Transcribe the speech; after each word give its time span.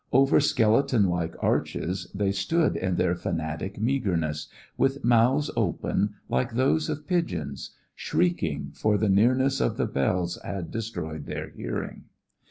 Over 0.11 0.39
skeleton 0.39 1.03
like 1.03 1.35
arches 1.43 2.11
they 2.15 2.31
stood 2.31 2.75
in 2.75 2.95
their 2.95 3.13
fanatic 3.13 3.79
meagerness, 3.79 4.47
with 4.75 5.05
mouths 5.05 5.51
open, 5.55 6.15
like 6.27 6.53
those 6.53 6.89
of 6.89 7.05
pigeons; 7.05 7.75
shrieking, 7.93 8.71
for 8.73 8.97
the 8.97 9.09
nearness 9.09 9.61
of 9.61 9.77
the 9.77 9.85
bells 9.85 10.39
had 10.43 10.71
destroyed 10.71 11.27
their 11.27 11.49
hearing. 11.51 12.05